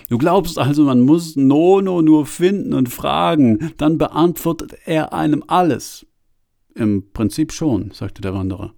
Du 0.09 0.19
glaubst 0.19 0.59
also, 0.59 0.85
man 0.85 1.01
muss 1.01 1.37
Nono 1.37 2.03
nur 2.03 2.27
finden 2.27 2.75
und 2.75 2.91
fragen, 2.91 3.73
dann 3.79 3.97
beantwortet 3.97 4.77
er 4.85 5.15
einem 5.15 5.43
alles. 5.47 6.07
Im 6.75 7.11
Prinzip 7.13 7.53
schon, 7.53 7.91
sagte 7.93 8.21
der 8.21 8.35
Wanderer. 8.35 8.75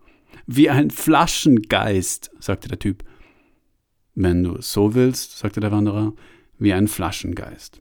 Wie 0.47 0.71
ein 0.71 0.91
Flaschengeist, 0.91 2.31
sagte 2.39 2.69
der 2.69 2.79
Typ. 2.79 3.03
Wenn 4.15 4.45
du 4.45 4.57
es 4.57 4.73
so 4.73 4.95
willst, 4.95 5.39
sagte 5.39 5.61
der 5.61 5.73
Wanderer, 5.73 6.13
wie 6.59 6.73
ein 6.73 6.87
Flaschengeist. 6.87 7.81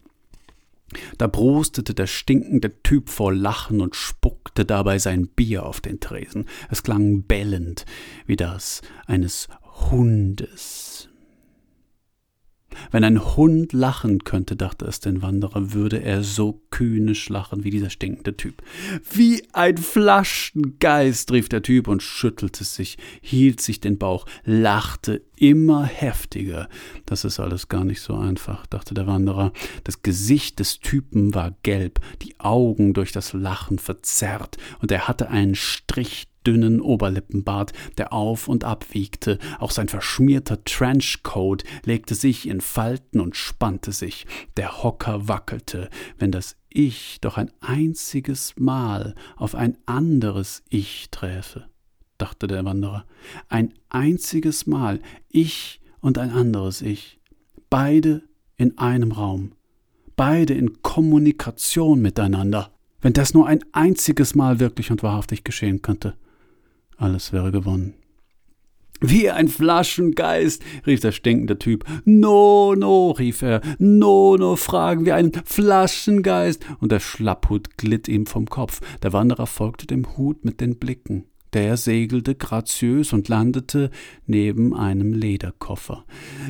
Da 1.17 1.27
brustete 1.27 1.93
der 1.93 2.07
stinkende 2.07 2.81
Typ 2.81 3.09
vor 3.09 3.33
Lachen 3.33 3.81
und 3.81 3.95
spuckte 3.95 4.32
dabei 4.53 4.99
sein 4.99 5.27
Bier 5.27 5.65
auf 5.65 5.81
den 5.81 5.99
Tresen. 5.99 6.47
Es 6.69 6.83
klang 6.83 7.23
bellend 7.23 7.85
wie 8.25 8.35
das 8.35 8.81
eines 9.05 9.47
Hundes. 9.89 10.92
Wenn 12.91 13.03
ein 13.03 13.35
Hund 13.35 13.73
lachen 13.73 14.23
könnte, 14.23 14.55
dachte 14.55 14.85
es 14.85 14.99
den 14.99 15.21
Wanderer, 15.21 15.73
würde 15.73 16.01
er 16.01 16.23
so 16.23 16.61
kühnisch 16.69 17.29
lachen 17.29 17.63
wie 17.63 17.69
dieser 17.69 17.89
stinkende 17.89 18.35
Typ. 18.35 18.61
Wie 19.11 19.43
ein 19.53 19.77
Flaschengeist, 19.77 21.31
rief 21.31 21.49
der 21.49 21.61
Typ 21.61 21.87
und 21.87 22.03
schüttelte 22.03 22.63
sich, 22.63 22.97
hielt 23.21 23.61
sich 23.61 23.79
den 23.79 23.97
Bauch, 23.97 24.25
lachte 24.43 25.21
immer 25.37 25.83
heftiger. 25.85 26.69
Das 27.05 27.25
ist 27.25 27.39
alles 27.39 27.67
gar 27.67 27.83
nicht 27.83 28.01
so 28.01 28.15
einfach, 28.15 28.65
dachte 28.67 28.93
der 28.93 29.07
Wanderer. 29.07 29.51
Das 29.83 30.01
Gesicht 30.01 30.59
des 30.59 30.79
Typen 30.79 31.33
war 31.33 31.55
gelb, 31.63 31.99
die 32.21 32.39
Augen 32.39 32.93
durch 32.93 33.11
das 33.11 33.33
Lachen 33.33 33.79
verzerrt, 33.79 34.57
und 34.79 34.91
er 34.91 35.07
hatte 35.07 35.29
einen 35.29 35.55
Strich 35.55 36.27
dünnen 36.45 36.81
Oberlippenbart, 36.81 37.73
der 37.97 38.13
auf 38.13 38.47
und 38.47 38.63
ab 38.63 38.85
wiegte, 38.91 39.39
auch 39.59 39.71
sein 39.71 39.87
verschmierter 39.87 40.63
Trenchcoat 40.63 41.63
legte 41.85 42.15
sich 42.15 42.47
in 42.47 42.61
Falten 42.61 43.19
und 43.19 43.35
spannte 43.35 43.91
sich, 43.91 44.25
der 44.57 44.83
Hocker 44.83 45.27
wackelte, 45.27 45.89
wenn 46.17 46.31
das 46.31 46.55
Ich 46.69 47.19
doch 47.21 47.37
ein 47.37 47.51
einziges 47.61 48.55
Mal 48.57 49.15
auf 49.35 49.55
ein 49.55 49.77
anderes 49.85 50.63
Ich 50.69 51.09
träfe, 51.11 51.65
dachte 52.17 52.47
der 52.47 52.65
Wanderer, 52.65 53.05
ein 53.49 53.73
einziges 53.89 54.67
Mal 54.67 54.99
ich 55.29 55.81
und 56.01 56.17
ein 56.17 56.31
anderes 56.31 56.81
Ich, 56.81 57.19
beide 57.69 58.23
in 58.57 58.77
einem 58.77 59.11
Raum, 59.11 59.53
beide 60.15 60.53
in 60.53 60.81
Kommunikation 60.81 62.01
miteinander. 62.01 62.71
Wenn 63.01 63.13
das 63.13 63.33
nur 63.33 63.47
ein 63.47 63.59
einziges 63.73 64.33
Mal 64.33 64.61
wirklich 64.61 64.89
und 64.89 65.03
wahrhaftig 65.03 65.43
geschehen 65.43 65.81
könnte 65.81 66.15
alles 67.03 67.33
wäre 67.33 67.51
gewonnen. 67.51 67.95
Wie 69.01 69.29
ein 69.29 69.49
Flaschengeist, 69.49 70.63
rief 70.87 71.01
der 71.01 71.11
stinkende 71.11 71.59
Typ. 71.59 71.83
No, 72.05 72.73
no, 72.73 73.11
rief 73.11 73.41
er. 73.41 73.59
No, 73.77 74.37
no, 74.37 74.55
fragen 74.55 75.05
wir 75.05 75.15
einen 75.15 75.33
Flaschengeist. 75.33 76.65
Und 76.79 76.93
der 76.93 77.01
Schlapphut 77.01 77.77
glitt 77.77 78.07
ihm 78.07 78.25
vom 78.25 78.45
Kopf. 78.45 78.79
Der 79.01 79.11
Wanderer 79.11 79.45
folgte 79.45 79.87
dem 79.87 80.15
Hut 80.15 80.45
mit 80.45 80.61
den 80.61 80.79
Blicken. 80.79 81.25
Der 81.53 81.77
segelte 81.77 82.33
graziös 82.33 83.13
und 83.13 83.29
landete 83.29 83.91
neben 84.25 84.75
einem 84.75 85.13
Lederkoffer. 85.13 86.03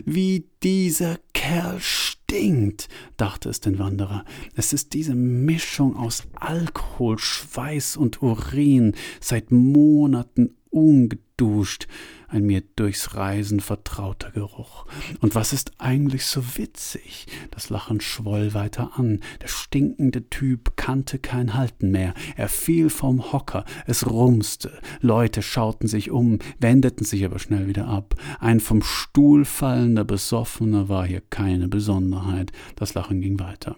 Wie 0.05 0.45
dieser 0.63 1.17
Kerl 1.33 1.79
stinkt, 1.81 2.87
dachte 3.17 3.49
es 3.49 3.59
den 3.59 3.79
Wanderer. 3.79 4.23
Es 4.55 4.71
ist 4.71 4.93
diese 4.93 5.13
Mischung 5.13 5.97
aus 5.97 6.23
Alkohol, 6.35 7.19
Schweiß 7.19 7.97
und 7.97 8.21
Urin, 8.21 8.93
seit 9.19 9.51
Monaten 9.51 10.55
ungeduscht, 10.69 11.87
ein 12.33 12.45
mir 12.45 12.63
durchs 12.75 13.15
Reisen 13.15 13.59
vertrauter 13.59 14.31
Geruch. 14.31 14.85
Und 15.21 15.35
was 15.35 15.53
ist 15.53 15.73
eigentlich 15.77 16.25
so 16.25 16.57
witzig? 16.57 17.27
Das 17.51 17.69
Lachen 17.69 18.01
schwoll 18.01 18.53
weiter 18.53 18.91
an. 18.95 19.19
Der 19.41 19.47
stinkende 19.47 20.29
Typ 20.29 20.75
kannte 20.75 21.19
kein 21.19 21.53
Halten 21.53 21.91
mehr. 21.91 22.13
Er 22.35 22.49
fiel 22.49 22.89
vom 22.89 23.31
Hocker, 23.31 23.65
es 23.85 24.09
rumste. 24.09 24.71
Leute 24.99 25.41
schauten 25.41 25.87
sich 25.87 26.09
um, 26.09 26.39
wendeten 26.59 27.05
sich 27.05 27.23
aber 27.23 27.39
schnell 27.39 27.67
wieder 27.67 27.87
ab. 27.87 28.15
Ein 28.39 28.59
vom 28.59 28.81
Stuhl 28.81 29.45
fallender 29.45 30.03
Besoffener 30.03 30.89
war 30.89 31.05
hier 31.05 31.21
keine 31.21 31.67
Besonderheit. 31.67 32.51
Das 32.75 32.95
Lachen 32.95 33.21
ging 33.21 33.39
weiter. 33.39 33.75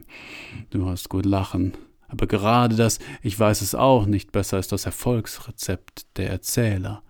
Du 0.69 0.87
hast 0.87 1.09
gut 1.09 1.25
lachen, 1.25 1.73
aber 2.07 2.27
gerade 2.27 2.75
das 2.75 2.99
Ich 3.21 3.37
weiß 3.37 3.61
es 3.61 3.75
auch 3.75 4.05
nicht 4.05 4.31
besser 4.31 4.59
ist 4.59 4.71
das 4.71 4.85
Erfolgsrezept 4.85 6.05
der 6.17 6.29
Erzähler, 6.29 7.03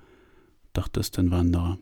dachte 0.78 1.00
es 1.00 1.12
den 1.12 1.32
Wanderer. 1.32 1.78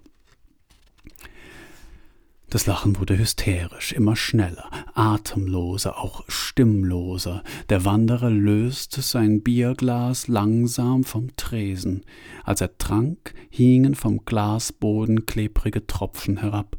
Das 2.54 2.68
Lachen 2.68 3.00
wurde 3.00 3.18
hysterisch, 3.18 3.94
immer 3.94 4.16
schneller, 4.16 4.70
atemloser, 4.94 5.98
auch 5.98 6.24
stimmloser. 6.28 7.42
Der 7.70 7.84
Wanderer 7.84 8.30
löste 8.30 9.02
sein 9.02 9.42
Bierglas 9.42 10.28
langsam 10.28 11.04
vom 11.04 11.36
Tresen. 11.36 12.04
Als 12.44 12.62
er 12.62 12.78
trank, 12.78 13.34
hingen 13.50 13.96
vom 13.96 14.24
Glasboden 14.24 15.26
klebrige 15.26 15.88
Tropfen 15.88 16.38
herab. 16.38 16.78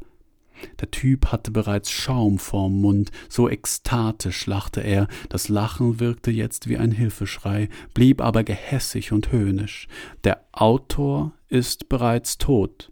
Der 0.79 0.91
Typ 0.91 1.33
hatte 1.33 1.51
bereits 1.51 1.91
Schaum 1.91 2.39
vorm 2.39 2.79
Mund, 2.79 3.11
so 3.27 3.49
ekstatisch 3.49 4.45
lachte 4.45 4.79
er, 4.79 5.09
das 5.27 5.49
Lachen 5.49 5.99
wirkte 5.99 6.31
jetzt 6.31 6.69
wie 6.69 6.77
ein 6.77 6.91
Hilfeschrei, 6.91 7.67
blieb 7.93 8.21
aber 8.21 8.45
gehässig 8.45 9.11
und 9.11 9.33
höhnisch. 9.33 9.89
Der 10.23 10.45
Autor 10.53 11.33
ist 11.47 11.89
bereits 11.89 12.37
tot, 12.37 12.91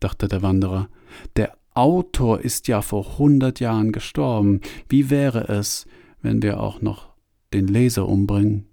dachte 0.00 0.28
der 0.28 0.42
Wanderer. 0.42 0.88
Der 1.36 1.56
Autor 1.74 2.40
ist 2.40 2.68
ja 2.68 2.82
vor 2.82 3.18
hundert 3.18 3.60
Jahren 3.60 3.92
gestorben. 3.92 4.60
Wie 4.88 5.10
wäre 5.10 5.48
es, 5.48 5.86
wenn 6.22 6.42
wir 6.42 6.60
auch 6.60 6.80
noch 6.80 7.10
den 7.52 7.68
Leser 7.68 8.08
umbringen? 8.08 8.66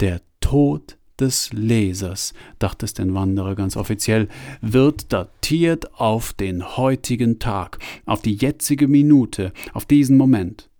Der 0.00 0.20
Tod 0.40 0.98
des 1.18 1.52
Lesers, 1.52 2.32
dachte 2.58 2.86
es 2.86 2.94
den 2.94 3.14
Wanderer 3.14 3.54
ganz 3.54 3.76
offiziell, 3.76 4.28
wird 4.60 5.12
datiert 5.12 5.94
auf 5.94 6.32
den 6.32 6.76
heutigen 6.76 7.38
Tag, 7.38 7.78
auf 8.06 8.22
die 8.22 8.34
jetzige 8.34 8.88
Minute, 8.88 9.52
auf 9.72 9.84
diesen 9.84 10.16
Moment. 10.16 10.70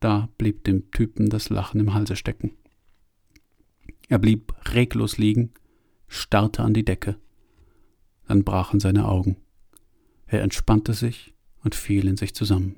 Da 0.00 0.28
blieb 0.38 0.64
dem 0.64 0.90
Typen 0.90 1.28
das 1.28 1.50
Lachen 1.50 1.80
im 1.80 1.94
Halse 1.94 2.16
stecken. 2.16 2.52
Er 4.08 4.18
blieb 4.18 4.52
reglos 4.72 5.18
liegen, 5.18 5.52
starrte 6.08 6.62
an 6.62 6.74
die 6.74 6.84
Decke. 6.84 7.16
Dann 8.26 8.44
brachen 8.44 8.80
seine 8.80 9.06
Augen. 9.06 9.36
Er 10.26 10.42
entspannte 10.42 10.92
sich 10.92 11.34
und 11.64 11.74
fiel 11.74 12.06
in 12.06 12.16
sich 12.16 12.34
zusammen. 12.34 12.76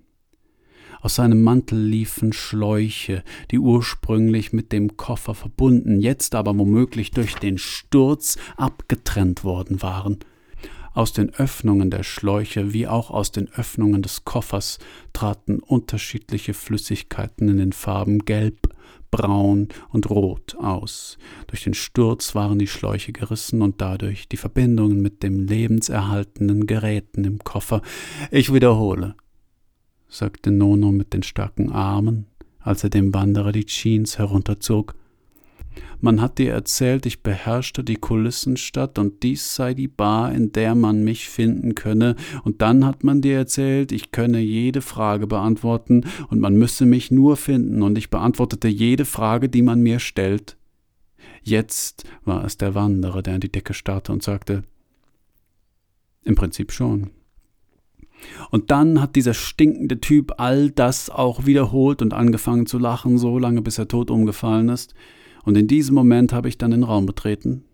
Aus 1.00 1.14
seinem 1.14 1.42
Mantel 1.42 1.80
liefen 1.80 2.32
Schläuche, 2.32 3.24
die 3.50 3.58
ursprünglich 3.58 4.52
mit 4.52 4.70
dem 4.70 4.96
Koffer 4.96 5.34
verbunden, 5.34 6.00
jetzt 6.00 6.34
aber 6.34 6.56
womöglich 6.56 7.10
durch 7.10 7.36
den 7.36 7.56
Sturz 7.56 8.36
abgetrennt 8.56 9.42
worden 9.42 9.80
waren. 9.82 10.18
Aus 10.92 11.12
den 11.12 11.32
Öffnungen 11.34 11.90
der 11.90 12.02
Schläuche 12.02 12.72
wie 12.72 12.86
auch 12.86 13.10
aus 13.10 13.32
den 13.32 13.48
Öffnungen 13.52 14.02
des 14.02 14.24
Koffers 14.24 14.78
traten 15.12 15.60
unterschiedliche 15.60 16.52
Flüssigkeiten 16.52 17.48
in 17.48 17.56
den 17.56 17.72
Farben 17.72 18.24
Gelb, 18.24 18.69
Braun 19.10 19.68
und 19.90 20.08
Rot 20.10 20.56
aus. 20.56 21.18
Durch 21.46 21.64
den 21.64 21.74
Sturz 21.74 22.34
waren 22.34 22.58
die 22.58 22.66
Schläuche 22.66 23.12
gerissen 23.12 23.62
und 23.62 23.80
dadurch 23.80 24.28
die 24.28 24.36
Verbindungen 24.36 25.00
mit 25.00 25.22
dem 25.22 25.46
lebenserhaltenden 25.46 26.66
Geräten 26.66 27.24
im 27.24 27.38
Koffer. 27.38 27.82
Ich 28.30 28.52
wiederhole, 28.52 29.14
sagte 30.08 30.50
Nono 30.50 30.92
mit 30.92 31.12
den 31.12 31.22
starken 31.22 31.70
Armen, 31.72 32.26
als 32.60 32.84
er 32.84 32.90
dem 32.90 33.14
Wanderer 33.14 33.52
die 33.52 33.66
Jeans 33.66 34.18
herunterzog. 34.18 34.94
Man 36.00 36.20
hat 36.20 36.38
dir 36.38 36.52
erzählt, 36.52 37.04
ich 37.06 37.22
beherrschte 37.22 37.84
die 37.84 37.96
Kulissenstadt 37.96 38.98
und 38.98 39.22
dies 39.22 39.54
sei 39.54 39.74
die 39.74 39.88
Bar, 39.88 40.32
in 40.32 40.52
der 40.52 40.74
man 40.74 41.04
mich 41.04 41.28
finden 41.28 41.74
könne, 41.74 42.16
und 42.42 42.62
dann 42.62 42.86
hat 42.86 43.04
man 43.04 43.20
dir 43.20 43.36
erzählt, 43.36 43.92
ich 43.92 44.10
könne 44.10 44.40
jede 44.40 44.80
Frage 44.80 45.26
beantworten 45.26 46.04
und 46.28 46.40
man 46.40 46.54
müsse 46.54 46.86
mich 46.86 47.10
nur 47.10 47.36
finden, 47.36 47.82
und 47.82 47.98
ich 47.98 48.10
beantwortete 48.10 48.68
jede 48.68 49.04
Frage, 49.04 49.48
die 49.48 49.62
man 49.62 49.80
mir 49.80 49.98
stellt. 49.98 50.56
Jetzt 51.42 52.04
war 52.24 52.44
es 52.44 52.56
der 52.56 52.74
Wanderer, 52.74 53.22
der 53.22 53.34
an 53.34 53.40
die 53.40 53.52
Decke 53.52 53.74
starrte 53.74 54.12
und 54.12 54.22
sagte, 54.22 54.64
im 56.24 56.34
Prinzip 56.34 56.72
schon. 56.72 57.10
Und 58.50 58.70
dann 58.70 59.00
hat 59.00 59.16
dieser 59.16 59.34
stinkende 59.34 60.00
Typ 60.00 60.34
all 60.38 60.70
das 60.70 61.08
auch 61.08 61.46
wiederholt 61.46 62.02
und 62.02 62.12
angefangen 62.12 62.66
zu 62.66 62.78
lachen, 62.78 63.18
so 63.18 63.38
lange 63.38 63.62
bis 63.62 63.78
er 63.78 63.88
tot 63.88 64.10
umgefallen 64.10 64.68
ist. 64.68 64.94
Und 65.44 65.56
in 65.56 65.66
diesem 65.66 65.94
Moment 65.94 66.32
habe 66.32 66.48
ich 66.48 66.58
dann 66.58 66.70
den 66.70 66.84
Raum 66.84 67.06
betreten. 67.06 67.64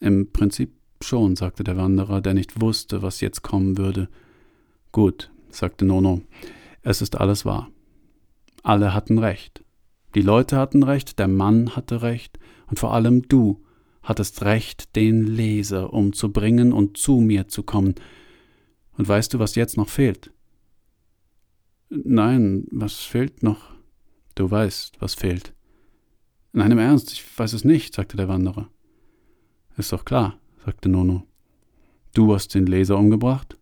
Im 0.00 0.30
Prinzip 0.32 0.72
schon, 1.02 1.36
sagte 1.36 1.64
der 1.64 1.76
Wanderer, 1.76 2.20
der 2.20 2.34
nicht 2.34 2.60
wusste, 2.60 3.02
was 3.02 3.20
jetzt 3.20 3.42
kommen 3.42 3.78
würde. 3.78 4.08
Gut, 4.92 5.30
sagte 5.50 5.84
Nono, 5.84 6.22
es 6.82 7.02
ist 7.02 7.18
alles 7.18 7.44
wahr. 7.44 7.70
Alle 8.62 8.92
hatten 8.92 9.18
recht. 9.18 9.64
Die 10.14 10.22
Leute 10.22 10.56
hatten 10.56 10.82
recht, 10.82 11.18
der 11.18 11.28
Mann 11.28 11.76
hatte 11.76 12.02
recht, 12.02 12.38
und 12.66 12.78
vor 12.78 12.92
allem 12.94 13.22
du 13.28 13.62
hattest 14.02 14.42
recht, 14.42 14.96
den 14.96 15.22
Leser 15.22 15.92
umzubringen 15.92 16.72
und 16.72 16.96
zu 16.96 17.20
mir 17.20 17.48
zu 17.48 17.62
kommen. 17.62 17.94
Und 18.96 19.08
weißt 19.08 19.34
du, 19.34 19.38
was 19.38 19.54
jetzt 19.54 19.76
noch 19.76 19.88
fehlt? 19.88 20.32
Nein, 21.88 22.66
was 22.70 22.94
fehlt 22.94 23.42
noch? 23.42 23.72
Du 24.34 24.50
weißt, 24.50 25.00
was 25.00 25.14
fehlt. 25.14 25.54
Nein, 26.52 26.72
im 26.72 26.78
Ernst, 26.78 27.12
ich 27.12 27.38
weiß 27.38 27.52
es 27.52 27.64
nicht, 27.64 27.94
sagte 27.94 28.16
der 28.16 28.28
Wanderer. 28.28 28.68
Ist 29.76 29.92
doch 29.92 30.04
klar, 30.04 30.38
sagte 30.64 30.88
Nono. 30.88 31.26
Du 32.12 32.34
hast 32.34 32.54
den 32.54 32.66
Leser 32.66 32.98
umgebracht? 32.98 33.56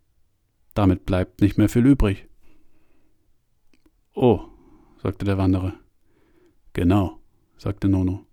Damit 0.74 1.05
bleibt 1.05 1.42
nicht 1.42 1.59
mehr 1.59 1.68
viel 1.68 1.85
übrig. 1.85 2.27
Oh, 4.14 4.40
sagte 5.03 5.24
der 5.24 5.37
Wanderer. 5.37 5.74
Genau, 6.72 7.18
sagte 7.59 7.88
Nono. 7.88 8.27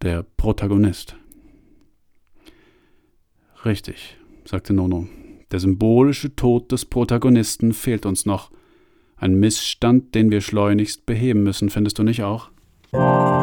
Der 0.00 0.22
Protagonist. 0.22 1.16
Richtig, 3.64 4.16
sagte 4.44 4.72
Nono. 4.72 5.08
Der 5.50 5.60
symbolische 5.60 6.34
Tod 6.36 6.72
des 6.72 6.84
Protagonisten 6.84 7.72
fehlt 7.72 8.06
uns 8.06 8.24
noch. 8.24 8.50
Ein 9.16 9.38
Missstand, 9.40 10.14
den 10.14 10.30
wir 10.30 10.40
schleunigst 10.40 11.04
beheben 11.06 11.42
müssen, 11.42 11.70
findest 11.70 11.98
du 11.98 12.02
nicht 12.02 12.22
auch? 12.22 12.50
Frage 12.90 13.38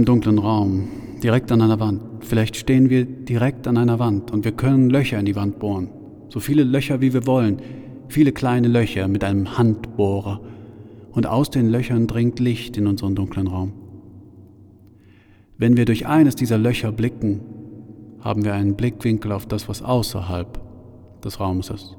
einem 0.00 0.06
dunklen 0.06 0.38
Raum, 0.38 0.88
direkt 1.22 1.52
an 1.52 1.60
einer 1.60 1.78
Wand. 1.78 2.00
Vielleicht 2.20 2.56
stehen 2.56 2.88
wir 2.88 3.04
direkt 3.04 3.68
an 3.68 3.76
einer 3.76 3.98
Wand 3.98 4.30
und 4.30 4.46
wir 4.46 4.52
können 4.52 4.88
Löcher 4.88 5.18
in 5.18 5.26
die 5.26 5.36
Wand 5.36 5.58
bohren. 5.58 5.90
So 6.30 6.40
viele 6.40 6.64
Löcher, 6.64 7.02
wie 7.02 7.12
wir 7.12 7.26
wollen. 7.26 7.58
Viele 8.08 8.32
kleine 8.32 8.68
Löcher 8.68 9.08
mit 9.08 9.22
einem 9.24 9.58
Handbohrer. 9.58 10.40
Und 11.12 11.26
aus 11.26 11.50
den 11.50 11.68
Löchern 11.68 12.06
dringt 12.06 12.40
Licht 12.40 12.78
in 12.78 12.86
unseren 12.86 13.14
dunklen 13.14 13.46
Raum. 13.46 13.72
Wenn 15.58 15.76
wir 15.76 15.84
durch 15.84 16.06
eines 16.06 16.34
dieser 16.34 16.56
Löcher 16.56 16.92
blicken, 16.92 17.40
haben 18.20 18.42
wir 18.42 18.54
einen 18.54 18.76
Blickwinkel 18.76 19.32
auf 19.32 19.44
das, 19.44 19.68
was 19.68 19.82
außerhalb 19.82 20.60
des 21.22 21.40
Raumes 21.40 21.68
ist. 21.68 21.98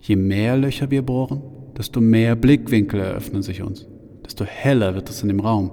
Je 0.00 0.16
mehr 0.16 0.56
Löcher 0.56 0.90
wir 0.90 1.02
bohren, 1.02 1.40
desto 1.78 2.00
mehr 2.00 2.34
Blickwinkel 2.34 2.98
eröffnen 2.98 3.42
sich 3.42 3.62
uns, 3.62 3.86
desto 4.24 4.44
heller 4.44 4.96
wird 4.96 5.08
es 5.08 5.22
in 5.22 5.28
dem 5.28 5.40
Raum. 5.40 5.70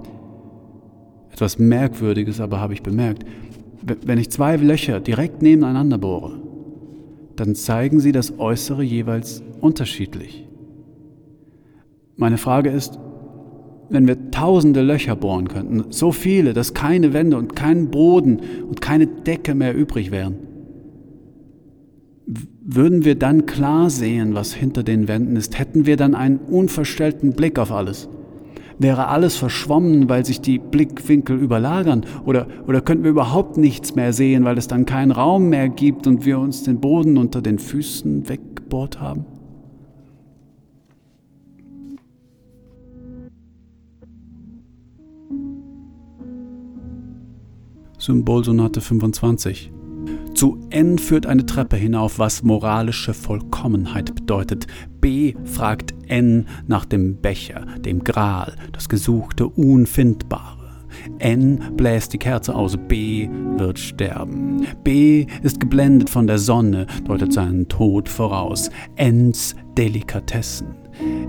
Etwas 1.34 1.58
Merkwürdiges 1.58 2.40
aber 2.40 2.60
habe 2.60 2.74
ich 2.74 2.84
bemerkt. 2.84 3.24
Wenn 3.82 4.18
ich 4.18 4.30
zwei 4.30 4.54
Löcher 4.54 5.00
direkt 5.00 5.42
nebeneinander 5.42 5.98
bohre, 5.98 6.40
dann 7.34 7.56
zeigen 7.56 7.98
sie 7.98 8.12
das 8.12 8.38
Äußere 8.38 8.84
jeweils 8.84 9.42
unterschiedlich. 9.60 10.46
Meine 12.14 12.38
Frage 12.38 12.70
ist, 12.70 13.00
wenn 13.88 14.06
wir 14.06 14.30
tausende 14.30 14.80
Löcher 14.80 15.16
bohren 15.16 15.48
könnten, 15.48 15.86
so 15.90 16.12
viele, 16.12 16.52
dass 16.52 16.72
keine 16.72 17.12
Wände 17.12 17.36
und 17.36 17.56
kein 17.56 17.90
Boden 17.90 18.38
und 18.68 18.80
keine 18.80 19.08
Decke 19.08 19.56
mehr 19.56 19.74
übrig 19.74 20.12
wären, 20.12 20.36
würden 22.64 23.04
wir 23.04 23.16
dann 23.16 23.44
klar 23.44 23.90
sehen, 23.90 24.36
was 24.36 24.54
hinter 24.54 24.84
den 24.84 25.08
Wänden 25.08 25.34
ist? 25.34 25.58
Hätten 25.58 25.84
wir 25.84 25.96
dann 25.96 26.14
einen 26.14 26.38
unverstellten 26.38 27.32
Blick 27.32 27.58
auf 27.58 27.72
alles? 27.72 28.08
Wäre 28.78 29.08
alles 29.08 29.36
verschwommen, 29.36 30.08
weil 30.08 30.24
sich 30.24 30.40
die 30.40 30.58
Blickwinkel 30.58 31.38
überlagern? 31.38 32.04
Oder, 32.24 32.46
oder 32.66 32.80
könnten 32.80 33.04
wir 33.04 33.10
überhaupt 33.10 33.56
nichts 33.56 33.94
mehr 33.94 34.12
sehen, 34.12 34.44
weil 34.44 34.58
es 34.58 34.68
dann 34.68 34.86
keinen 34.86 35.12
Raum 35.12 35.48
mehr 35.48 35.68
gibt 35.68 36.06
und 36.06 36.24
wir 36.24 36.38
uns 36.38 36.64
den 36.64 36.80
Boden 36.80 37.16
unter 37.16 37.40
den 37.40 37.58
Füßen 37.58 38.28
weggebohrt 38.28 39.00
haben? 39.00 39.26
Symbolsonate 47.98 48.80
25 48.80 49.72
zu 50.34 50.58
N 50.70 50.98
führt 50.98 51.26
eine 51.26 51.46
Treppe 51.46 51.76
hinauf, 51.76 52.18
was 52.18 52.42
moralische 52.42 53.14
Vollkommenheit 53.14 54.14
bedeutet. 54.14 54.66
B 55.00 55.34
fragt 55.44 55.94
N 56.08 56.46
nach 56.66 56.84
dem 56.84 57.16
Becher, 57.16 57.66
dem 57.84 58.04
Gral, 58.04 58.56
das 58.72 58.88
Gesuchte, 58.88 59.46
Unfindbare. 59.46 60.64
N 61.18 61.60
bläst 61.76 62.12
die 62.12 62.18
Kerze 62.18 62.54
aus, 62.54 62.76
B 62.88 63.28
wird 63.56 63.78
sterben. 63.78 64.66
B 64.84 65.26
ist 65.42 65.60
geblendet 65.60 66.10
von 66.10 66.26
der 66.26 66.38
Sonne, 66.38 66.86
deutet 67.04 67.32
seinen 67.32 67.68
Tod 67.68 68.08
voraus. 68.08 68.70
Ns 69.00 69.56
Delikatessen. 69.76 70.83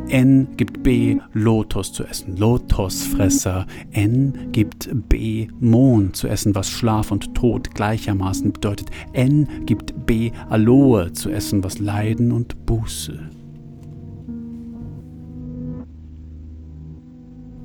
N 0.10 0.48
gibt 0.56 0.84
B 0.84 1.18
Lotus 1.34 1.92
zu 1.92 2.04
essen, 2.04 2.38
Lotusfresser. 2.38 3.66
N 3.92 4.52
gibt 4.52 4.88
B 5.10 5.48
Mond 5.60 6.16
zu 6.16 6.28
essen, 6.28 6.54
was 6.54 6.70
Schlaf 6.70 7.12
und 7.12 7.34
Tod 7.34 7.74
gleichermaßen 7.74 8.54
bedeutet. 8.54 8.92
N 9.14 9.48
gibt 9.66 10.06
B 10.06 10.32
Aloe 10.50 11.12
zu 11.14 11.32
essen, 11.32 11.64
was 11.64 11.80
Leiden 11.80 12.32
und 12.32 12.66
Buße. 12.68 13.20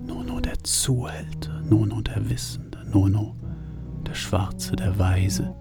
Nono 0.06 0.40
der 0.40 0.58
Zuhälter, 0.62 1.62
Nono 1.68 2.00
der 2.00 2.30
Wissende, 2.30 2.78
Nono 2.90 3.36
der 4.06 4.14
Schwarze, 4.14 4.76
der 4.76 4.98
Weise, 4.98 5.54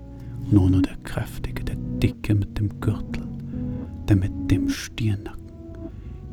Nono 0.49 0.79
der 0.79 0.95
Kräftige, 1.03 1.65
der 1.65 1.75
Dicke 1.75 2.35
mit 2.35 2.57
dem 2.57 2.79
Gürtel, 2.79 3.27
der 4.07 4.15
mit 4.15 4.31
dem 4.49 4.69
Stirnacken 4.69 5.38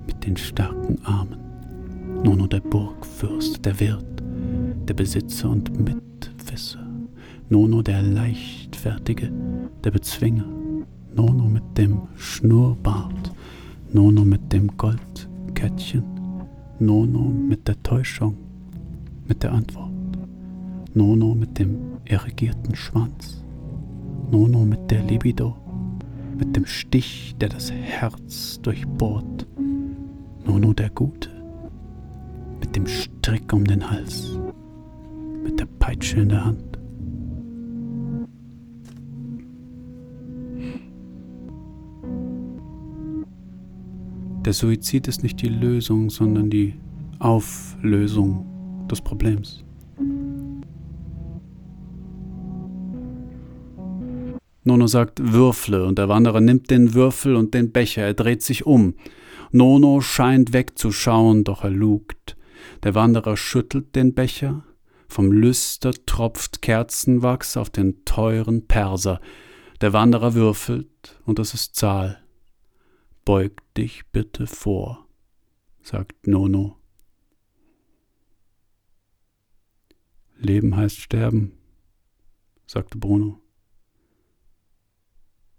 mit 0.07 0.25
den 0.25 0.37
starken 0.37 0.99
Armen. 1.05 1.39
Nono 2.23 2.47
der 2.47 2.61
Burgfürst, 2.61 3.65
der 3.65 3.79
Wirt, 3.81 4.23
der 4.89 4.95
Besitzer 4.95 5.51
und 5.51 5.71
Mitwisser. 5.79 6.87
Nono 7.49 7.83
der 7.83 8.03
Leichtfertige, 8.03 9.31
der 9.85 9.91
Bezwinger. 9.91 10.47
Nono 11.15 11.45
mit 11.45 11.63
dem 11.77 12.03
Schnurrbart. 12.17 13.33
Nono 13.93 14.25
mit 14.25 14.53
dem 14.53 14.77
Goldkettchen. 14.77 16.03
Nono 16.79 17.21
mit 17.21 17.67
der 17.69 17.83
Täuschung, 17.83 18.37
mit 19.27 19.43
der 19.43 19.53
Antwort. 19.53 19.93
Nono 20.95 21.35
mit 21.35 21.59
dem 21.59 21.77
irrigierten 22.05 22.75
Schwanz. 22.75 23.43
Nono 24.31 24.65
mit 24.65 24.91
der 24.91 25.03
Libido, 25.05 25.57
mit 26.39 26.57
dem 26.57 26.67
Stich, 26.67 27.35
der 27.41 27.49
das 27.49 27.71
Herz 27.71 28.59
durchbohrt. 28.61 29.47
Nono 30.47 30.73
der 30.73 30.91
Gute, 30.91 31.29
mit 32.61 32.77
dem 32.77 32.87
Strick 32.87 33.53
um 33.53 33.65
den 33.65 33.91
Hals, 33.91 34.39
mit 35.43 35.59
der 35.59 35.67
Peitsche 35.67 36.21
in 36.21 36.29
der 36.29 36.45
Hand. 36.45 36.79
Der 44.45 44.53
Suizid 44.53 45.09
ist 45.09 45.25
nicht 45.25 45.43
die 45.43 45.49
Lösung, 45.49 46.11
sondern 46.11 46.49
die 46.49 46.75
Auflösung 47.19 48.47
des 48.89 49.01
Problems. 49.01 49.65
Nono 54.63 54.87
sagt 54.87 55.33
Würfle 55.33 55.85
und 55.85 55.99
der 55.99 56.09
Wanderer 56.09 56.41
nimmt 56.41 56.71
den 56.71 56.95
Würfel 56.95 57.35
und 57.35 57.53
den 57.53 57.73
Becher, 57.73 58.03
er 58.03 58.15
dreht 58.15 58.43
sich 58.43 58.65
um. 58.65 58.95
Nono 59.53 60.01
scheint 60.01 60.53
wegzuschauen, 60.53 61.45
doch 61.45 61.65
er 61.65 61.71
lugt. 61.71 62.37
Der 62.83 62.95
Wanderer 62.95 63.37
schüttelt 63.37 63.95
den 63.95 64.15
Becher, 64.15 64.65
vom 65.09 65.33
Lüster 65.33 65.93
tropft 65.93 66.63
Kerzenwachs 66.63 67.57
auf 67.57 67.71
den 67.71 68.05
teuren 68.05 68.67
Perser. 68.67 69.21
Der 69.81 69.93
Wanderer 69.93 70.35
würfelt, 70.35 71.21
und 71.25 71.39
es 71.39 71.55
ist 71.55 71.77
Zahl. 71.77 72.23
Beug 73.25 73.63
dich 73.77 74.07
bitte 74.13 74.47
vor, 74.47 75.07
sagt 75.83 76.27
Nono. 76.27 76.77
Leben 80.39 80.77
heißt 80.77 80.99
sterben, 80.99 81.53
sagte 82.67 82.99
Bruno. 82.99 83.41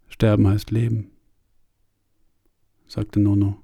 Sterben 0.07 0.47
heißt 0.47 0.71
Leben, 0.71 1.11
sagte 2.87 3.19
Nono. 3.19 3.63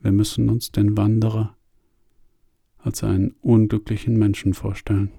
Wir 0.00 0.12
müssen 0.12 0.48
uns 0.48 0.72
den 0.72 0.96
Wanderer 0.96 1.56
als 2.78 3.04
einen 3.04 3.34
unglücklichen 3.42 4.18
Menschen 4.18 4.54
vorstellen. 4.54 5.10